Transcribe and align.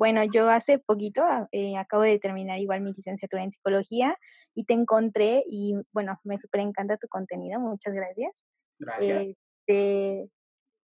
Bueno, 0.00 0.24
yo 0.24 0.48
hace 0.48 0.78
poquito 0.78 1.20
eh, 1.52 1.76
acabo 1.76 2.04
de 2.04 2.18
terminar 2.18 2.58
igual 2.58 2.80
mi 2.80 2.94
licenciatura 2.94 3.44
en 3.44 3.52
psicología 3.52 4.16
y 4.54 4.64
te 4.64 4.72
encontré 4.72 5.44
y 5.46 5.74
bueno, 5.92 6.18
me 6.24 6.38
súper 6.38 6.62
encanta 6.62 6.96
tu 6.96 7.06
contenido, 7.06 7.60
muchas 7.60 7.92
gracias. 7.92 8.42
Gracias. 8.78 9.26
Este, 9.66 10.30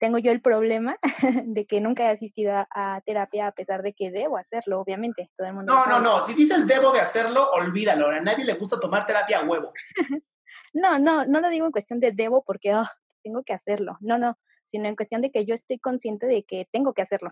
tengo 0.00 0.18
yo 0.18 0.32
el 0.32 0.42
problema 0.42 0.96
de 1.44 1.64
que 1.64 1.80
nunca 1.80 2.06
he 2.06 2.12
asistido 2.12 2.66
a, 2.68 3.00
terapia 3.06 3.46
a 3.46 3.52
pesar 3.52 3.82
de 3.82 3.92
que 3.92 4.10
debo 4.10 4.36
hacerlo, 4.36 4.80
obviamente. 4.80 5.30
Todo 5.36 5.46
el 5.46 5.54
mundo 5.54 5.72
no, 5.72 5.86
no, 5.86 6.00
no, 6.00 6.24
si 6.24 6.34
dices 6.34 6.66
debo 6.66 6.90
de 6.90 6.98
hacerlo, 6.98 7.52
olvídalo, 7.52 8.08
a 8.08 8.18
nadie 8.18 8.44
le 8.44 8.54
gusta 8.54 8.80
tomar 8.80 9.06
terapia 9.06 9.38
a 9.38 9.44
huevo. 9.44 9.72
no, 10.74 10.98
no, 10.98 11.24
no 11.24 11.40
lo 11.40 11.50
digo 11.50 11.66
en 11.66 11.72
cuestión 11.72 12.00
de 12.00 12.10
debo 12.10 12.42
porque 12.42 12.74
oh, 12.74 12.88
tengo 13.22 13.44
que 13.44 13.52
hacerlo, 13.52 13.96
no, 14.00 14.18
no, 14.18 14.36
sino 14.64 14.88
en 14.88 14.96
cuestión 14.96 15.22
de 15.22 15.30
que 15.30 15.46
yo 15.46 15.54
estoy 15.54 15.78
consciente 15.78 16.26
de 16.26 16.42
que 16.42 16.66
tengo 16.72 16.94
que 16.94 17.02
hacerlo. 17.02 17.30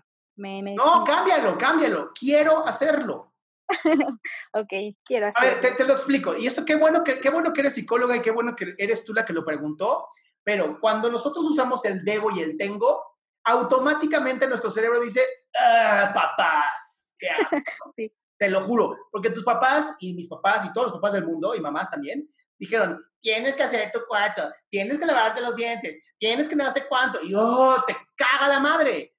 No, 0.75 1.03
cámbialo, 1.03 1.57
cámbialo. 1.57 2.11
Quiero 2.17 2.65
hacerlo. 2.65 3.33
ok, 4.53 4.73
quiero 5.05 5.27
hacerlo. 5.27 5.57
A 5.57 5.61
ver, 5.61 5.75
te, 5.75 5.85
lo 5.85 5.93
explico. 5.93 6.35
Y 6.37 6.47
esto, 6.47 6.65
qué 6.65 6.75
bueno, 6.75 7.03
que, 7.03 7.19
qué 7.19 7.29
bueno 7.29 7.53
que 7.53 7.61
eres 7.61 7.73
psicóloga 7.73 8.15
y 8.15 8.21
qué 8.21 8.31
bueno 8.31 8.55
que 8.55 8.75
eres 8.77 9.05
tú 9.05 9.13
la 9.13 9.25
que 9.25 9.33
lo 9.33 9.45
preguntó. 9.45 10.07
Pero 10.43 10.79
cuando 10.79 11.09
nosotros 11.09 11.45
usamos 11.45 11.85
el 11.85 12.03
debo 12.03 12.31
y 12.31 12.41
el 12.41 12.57
tengo, 12.57 13.03
automáticamente 13.45 14.47
nuestro 14.47 14.69
cerebro 14.69 14.99
dice, 14.99 15.21
ah, 15.59 16.11
papás, 16.13 17.15
qué 17.17 17.29
asco. 17.29 17.57
sí. 17.95 18.11
Te 18.37 18.49
lo 18.49 18.61
juro. 18.65 18.97
Porque 19.11 19.29
tus 19.29 19.43
papás 19.43 19.95
y 19.99 20.13
mis 20.13 20.27
papás 20.27 20.65
y 20.65 20.73
todos 20.73 20.87
los 20.87 20.93
papás 20.93 21.13
del 21.13 21.25
mundo 21.25 21.55
y 21.55 21.61
mamás 21.61 21.89
también 21.89 22.27
dijeron, 22.63 23.03
tienes 23.21 23.55
que 23.55 23.63
hacer 23.63 23.91
tu 23.91 24.05
cuarto, 24.07 24.49
tienes 24.69 24.97
que 24.97 25.05
lavarte 25.05 25.41
los 25.41 25.55
dientes, 25.55 25.99
tienes 26.17 26.47
que 26.47 26.55
no 26.55 26.71
sé 26.71 26.85
cuánto. 26.87 27.19
Y 27.23 27.33
oh, 27.35 27.83
te 27.85 27.95
caga 28.15 28.47
la 28.47 28.59
madre. 28.59 29.15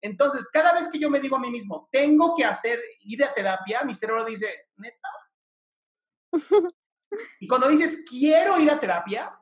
Entonces, 0.00 0.48
cada 0.48 0.72
vez 0.72 0.88
que 0.88 0.98
yo 0.98 1.10
me 1.10 1.20
digo 1.20 1.36
a 1.36 1.40
mí 1.40 1.50
mismo, 1.50 1.88
tengo 1.90 2.34
que 2.36 2.44
hacer, 2.44 2.80
ir 3.00 3.24
a 3.24 3.34
terapia, 3.34 3.82
mi 3.84 3.94
cerebro 3.94 4.24
dice, 4.24 4.68
neta. 4.76 5.08
y 7.40 7.48
cuando 7.48 7.68
dices, 7.68 8.04
quiero 8.08 8.60
ir 8.60 8.70
a 8.70 8.78
terapia, 8.78 9.38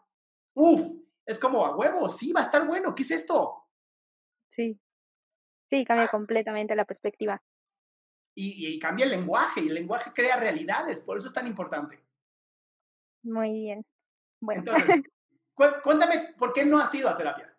uff, 0.55 0.81
es 1.27 1.39
como 1.39 1.67
a 1.67 1.77
huevo, 1.77 2.09
sí, 2.09 2.33
va 2.33 2.41
a 2.41 2.45
estar 2.45 2.67
bueno, 2.67 2.95
¿qué 2.95 3.03
es 3.03 3.11
esto? 3.11 3.69
Sí, 4.49 4.81
sí, 5.69 5.85
cambia 5.85 6.09
completamente 6.09 6.75
la 6.75 6.85
perspectiva. 6.85 7.43
Y, 8.39 8.79
cambia 8.79 9.07
el 9.07 9.13
lenguaje, 9.13 9.63
y 9.63 9.69
el 9.69 9.75
lenguaje 9.75 10.13
crea 10.13 10.37
realidades, 10.37 11.01
por 11.01 11.17
eso 11.17 11.29
es 11.29 11.33
tan 11.33 11.47
importante. 11.47 12.05
Muy 13.23 13.51
bien. 13.53 13.87
Bueno. 14.41 14.61
Entonces, 14.61 15.03
cuéntame, 15.83 16.35
¿por 16.37 16.53
qué 16.53 16.65
no 16.65 16.79
has 16.79 16.95
ido 16.95 17.09
a 17.09 17.17
terapia? 17.17 17.56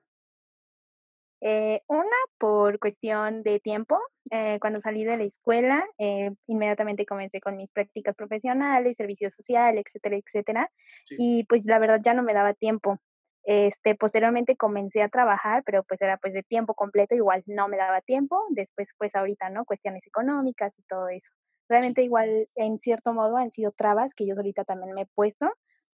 Eh, 1.42 1.82
una, 1.88 2.06
por 2.40 2.80
cuestión 2.80 3.44
de 3.44 3.60
tiempo. 3.60 4.00
Eh, 4.32 4.58
cuando 4.60 4.82
salí 4.82 5.04
de 5.06 5.18
la 5.18 5.24
escuela, 5.24 5.86
eh, 5.98 6.32
inmediatamente 6.48 7.06
comencé 7.06 7.40
con 7.40 7.58
mis 7.58 7.70
prácticas 7.70 8.16
profesionales, 8.16 8.98
servicio 8.98 9.30
social, 9.32 9.78
etcétera, 9.78 10.18
etcétera. 10.18 10.72
Y 11.12 11.46
pues 11.46 11.66
la 11.66 11.80
verdad 11.80 12.02
ya 12.04 12.14
no 12.14 12.24
me 12.24 12.34
daba 12.34 12.54
tiempo. 12.54 13.00
Este, 13.44 13.96
posteriormente 13.96 14.58
comencé 14.58 15.02
a 15.02 15.10
trabajar, 15.10 15.64
pero 15.66 15.84
pues 15.84 16.02
era 16.02 16.18
pues 16.18 16.34
de 16.34 16.44
tiempo 16.44 16.74
completo, 16.74 17.16
igual 17.16 17.44
no 17.46 17.68
me 17.70 17.78
daba 17.78 18.02
tiempo. 18.02 18.44
Después, 18.50 18.94
pues 18.97 19.16
ahorita, 19.16 19.50
¿no? 19.50 19.64
Cuestiones 19.66 20.06
económicas 20.08 20.78
y 20.80 20.84
todo 20.84 21.08
eso. 21.09 21.31
Realmente 21.70 22.02
igual, 22.02 22.50
en 22.56 22.80
cierto 22.80 23.14
modo, 23.14 23.38
han 23.38 23.52
sido 23.52 23.72
trabas 23.72 24.14
que 24.16 24.26
yo 24.26 24.36
ahorita 24.36 24.66
también 24.66 24.94
me 24.94 25.03
he 25.03 25.06
puesto 25.06 25.52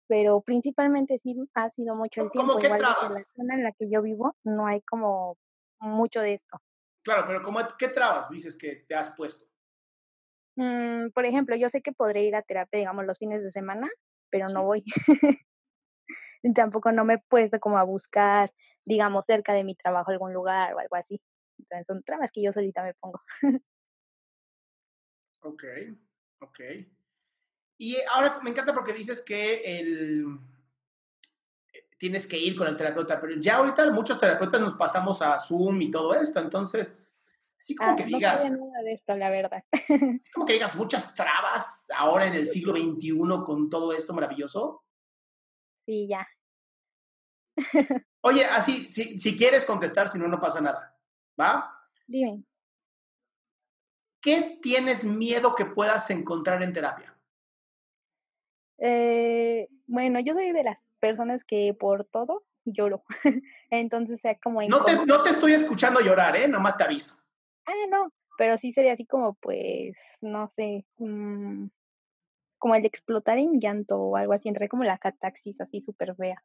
pero 0.07 0.41
principalmente 0.41 1.17
sí 1.17 1.35
ha 1.53 1.69
sido 1.69 1.95
mucho 1.95 2.23
el 2.23 2.31
tiempo. 2.31 2.59
Igual 2.59 2.81
en 2.81 2.81
la 2.81 3.23
zona 3.35 3.55
en 3.55 3.63
la 3.63 3.71
que 3.71 3.89
yo 3.89 4.01
vivo 4.01 4.35
no 4.43 4.67
hay 4.67 4.81
como 4.81 5.37
mucho 5.79 6.21
de 6.21 6.33
esto. 6.33 6.59
Claro, 7.03 7.23
pero 7.27 7.41
¿cómo, 7.41 7.59
¿qué 7.77 7.89
trabas 7.89 8.29
dices 8.29 8.57
que 8.57 8.85
te 8.87 8.95
has 8.95 9.09
puesto? 9.11 9.45
Mm, 10.55 11.09
por 11.09 11.25
ejemplo, 11.25 11.55
yo 11.55 11.69
sé 11.69 11.81
que 11.81 11.91
podré 11.91 12.23
ir 12.23 12.35
a 12.35 12.41
terapia, 12.41 12.79
digamos, 12.79 13.05
los 13.05 13.17
fines 13.17 13.43
de 13.43 13.51
semana, 13.51 13.89
pero 14.29 14.47
no 14.47 14.63
voy. 14.63 14.83
Tampoco 16.55 16.91
no 16.91 17.05
me 17.05 17.15
he 17.15 17.19
puesto 17.29 17.59
como 17.59 17.77
a 17.77 17.83
buscar, 17.83 18.51
digamos, 18.85 19.25
cerca 19.25 19.53
de 19.53 19.63
mi 19.63 19.75
trabajo 19.75 20.11
algún 20.11 20.33
lugar 20.33 20.73
o 20.73 20.79
algo 20.79 20.95
así. 20.95 21.21
Entonces 21.57 21.87
son 21.87 22.03
trabas 22.03 22.31
que 22.31 22.41
yo 22.41 22.51
solita 22.51 22.83
me 22.83 22.93
pongo. 22.95 23.21
ok, 25.41 25.63
ok. 26.39 26.59
Y 27.77 27.97
ahora 28.13 28.39
me 28.43 28.51
encanta 28.51 28.73
porque 28.73 28.93
dices 28.93 29.21
que 29.21 29.79
el, 29.79 30.39
tienes 32.03 32.27
que 32.27 32.37
ir 32.37 32.53
con 32.55 32.67
el 32.67 32.75
terapeuta, 32.75 33.19
pero 33.21 33.35
ya 33.39 33.55
ahorita 33.55 33.89
muchos 33.91 34.19
terapeutas 34.19 34.59
nos 34.59 34.73
pasamos 34.73 35.21
a 35.21 35.39
Zoom 35.39 35.81
y 35.81 35.89
todo 35.89 36.13
esto, 36.13 36.41
entonces, 36.41 37.07
así 37.57 37.75
como 37.75 37.91
ah, 37.91 37.95
que 37.95 38.03
digas... 38.03 38.51
No 38.51 38.67
nada 38.67 38.83
de 38.83 38.91
esto, 38.91 39.15
la 39.15 39.29
verdad. 39.29 39.63
Así 39.71 40.31
como 40.33 40.45
que 40.45 40.51
digas 40.51 40.75
muchas 40.75 41.15
trabas 41.15 41.87
ahora 41.95 42.27
en 42.27 42.33
el 42.33 42.45
siglo 42.45 42.73
XXI 42.73 43.13
con 43.45 43.69
todo 43.69 43.93
esto 43.93 44.13
maravilloso. 44.13 44.83
Sí, 45.85 46.07
ya. 46.07 46.27
Oye, 48.21 48.43
así, 48.45 48.89
si, 48.89 49.17
si 49.19 49.37
quieres 49.37 49.65
contestar, 49.65 50.09
si 50.09 50.19
no, 50.19 50.27
no 50.27 50.41
pasa 50.41 50.59
nada, 50.59 50.97
¿va? 51.39 51.73
Dime. 52.05 52.43
¿Qué 54.19 54.59
tienes 54.61 55.05
miedo 55.05 55.55
que 55.55 55.65
puedas 55.65 56.09
encontrar 56.09 56.63
en 56.63 56.73
terapia? 56.73 57.17
Eh, 58.85 59.69
bueno, 59.87 60.19
yo 60.19 60.33
soy 60.33 60.51
de 60.51 60.63
las 60.63 60.83
personas 60.99 61.45
que 61.45 61.73
por 61.73 62.03
todo 62.03 62.43
lloro. 62.65 63.05
Entonces, 63.69 64.19
sea 64.19 64.37
como... 64.39 64.61
No 64.63 64.83
te, 64.83 65.05
no 65.05 65.23
te 65.23 65.29
estoy 65.29 65.53
escuchando 65.53 66.01
llorar, 66.01 66.35
¿eh? 66.35 66.49
Nomás 66.49 66.77
te 66.77 66.83
aviso. 66.83 67.15
Ah, 67.65 67.71
no, 67.89 68.11
pero 68.37 68.57
sí 68.57 68.73
sería 68.73 68.91
así 68.91 69.05
como, 69.05 69.35
pues, 69.35 69.97
no 70.19 70.49
sé, 70.49 70.85
mm, 70.97 71.67
como 72.57 72.75
el 72.75 72.81
de 72.81 72.89
explotar 72.89 73.37
en 73.37 73.57
llanto 73.61 73.97
o 73.97 74.17
algo 74.17 74.33
así, 74.33 74.49
entré 74.49 74.67
como 74.67 74.83
la 74.83 74.97
cataxis 74.97 75.61
así 75.61 75.79
súper 75.79 76.13
fea. 76.17 76.43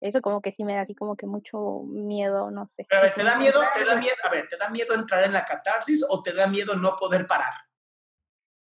Eso 0.00 0.22
como 0.22 0.40
que 0.40 0.50
sí 0.50 0.64
me 0.64 0.74
da 0.74 0.80
así 0.80 0.96
como 0.96 1.16
que 1.16 1.28
mucho 1.28 1.82
miedo, 1.84 2.50
no 2.50 2.66
sé. 2.66 2.86
a 2.90 3.00
ver, 3.00 3.14
¿te 3.14 3.22
da 3.22 3.36
miedo, 3.36 3.60
te 3.74 3.84
da 3.84 3.94
miedo, 3.94 4.16
a 4.24 4.30
ver, 4.30 4.48
¿te 4.48 4.56
da 4.56 4.70
miedo 4.70 4.94
entrar 4.94 5.22
en 5.24 5.34
la 5.34 5.44
catarsis 5.44 6.04
o 6.08 6.20
te 6.20 6.32
da 6.32 6.48
miedo 6.48 6.74
no 6.74 6.96
poder 6.96 7.28
parar? 7.28 7.52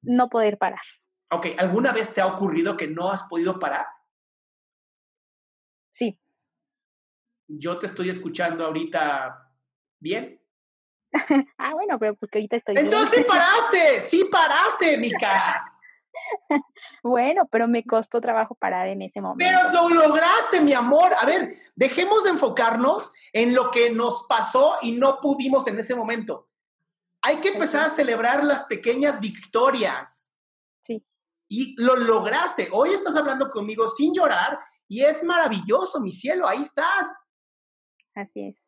No 0.04 0.30
poder 0.30 0.60
parar. 0.60 0.82
Ok, 1.34 1.48
¿alguna 1.58 1.94
vez 1.94 2.14
te 2.14 2.20
ha 2.20 2.28
ocurrido 2.28 2.76
que 2.76 2.88
no 2.88 3.10
has 3.10 3.24
podido 3.24 3.58
parar? 3.58 3.86
Sí. 5.90 6.20
Yo 7.48 7.80
te 7.80 7.86
estoy 7.86 8.10
escuchando 8.10 8.66
ahorita 8.66 9.50
bien. 10.00 10.42
ah, 11.58 11.74
bueno, 11.74 11.98
pero 12.00 12.16
porque 12.16 12.40
ahorita 12.40 12.58
estoy. 12.58 12.76
Entonces 12.78 13.20
sí 13.20 13.24
paraste, 13.28 14.02
sí 14.02 14.30
paraste, 14.30 14.98
Mica. 14.98 15.74
bueno, 17.02 17.48
pero 17.50 17.66
me 17.66 17.86
costó 17.86 18.20
trabajo 18.20 18.54
parar 18.56 18.90
en 18.90 19.02
ese 19.02 19.22
momento. 19.22 19.46
Pero 19.46 19.90
lo 19.90 20.08
lograste, 20.08 20.60
mi 20.60 20.74
amor. 20.74 21.14
A 21.18 21.26
ver, 21.26 21.56
dejemos 21.76 22.26
de 22.26 22.32
enfocarnos 22.32 23.10
en 23.32 23.56
lo 23.56 23.72
que 23.72 23.90
nos 23.90 24.24
pasó 24.28 24.76
y 24.82 24.98
no 24.98 25.20
pudimos 25.22 25.66
en 25.68 25.80
ese 25.80 25.96
momento. 25.96 26.50
Hay 27.22 27.38
que 27.38 27.50
empezar 27.50 27.84
a 27.86 27.90
celebrar 27.90 28.44
las 28.44 28.66
pequeñas 28.66 29.22
victorias 29.22 30.31
y 31.52 31.76
lo 31.84 31.98
lograste. 31.98 32.70
Hoy 32.72 32.92
estás 32.92 33.18
hablando 33.18 33.50
conmigo 33.50 33.90
sin 33.90 34.14
llorar 34.14 34.58
y 34.88 35.04
es 35.04 35.22
maravilloso, 35.22 36.00
mi 36.00 36.14
cielo, 36.14 36.48
ahí 36.48 36.62
estás. 36.62 37.26
Así 38.16 38.48
es. 38.48 38.66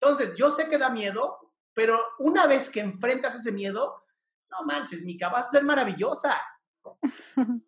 Entonces, 0.00 0.34
yo 0.34 0.50
sé 0.50 0.70
que 0.70 0.78
da 0.78 0.88
miedo, 0.88 1.52
pero 1.74 2.00
una 2.20 2.46
vez 2.46 2.70
que 2.70 2.80
enfrentas 2.80 3.34
ese 3.34 3.52
miedo, 3.52 4.06
no 4.50 4.64
manches, 4.64 5.02
Mica, 5.04 5.28
vas 5.28 5.48
a 5.48 5.50
ser 5.50 5.64
maravillosa. 5.64 6.40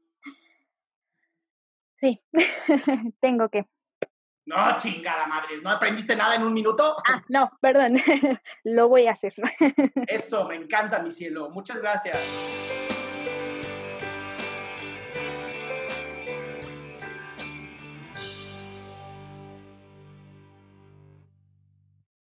Sí, 2.03 2.19
tengo 3.21 3.51
que. 3.51 3.69
No, 4.47 4.57
chingada 4.79 5.27
madre, 5.27 5.61
¿no 5.61 5.69
aprendiste 5.69 6.17
nada 6.17 6.37
en 6.37 6.45
un 6.45 6.55
minuto? 6.55 6.97
Ah, 7.07 7.23
no, 7.29 7.51
perdón, 7.61 7.89
lo 8.65 8.89
voy 8.89 9.07
a 9.07 9.13
hacer. 9.13 9.35
Eso, 10.07 10.49
me 10.49 10.55
encanta, 10.55 11.03
mi 11.03 11.11
cielo. 11.11 11.51
Muchas 11.51 11.79
gracias. 11.83 12.80